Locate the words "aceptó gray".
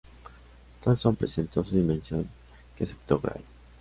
2.85-3.43